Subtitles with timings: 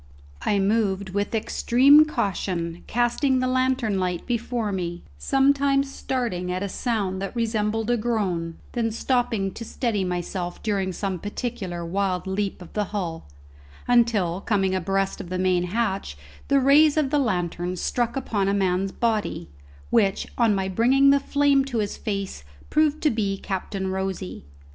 [0.41, 6.69] I moved with extreme caution, casting the lantern light before me, sometimes starting at a
[6.69, 12.63] sound that resembled a groan, then stopping to steady myself during some particular wild leap
[12.63, 13.27] of the hull;
[13.87, 18.55] until, coming abreast of the main hatch, the rays of the lantern struck upon a
[18.55, 19.51] man's body,
[19.91, 24.45] which, on my bringing the flame to his face, proved to be Captain Rosy.